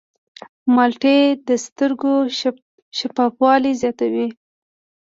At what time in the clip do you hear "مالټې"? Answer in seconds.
0.75-1.17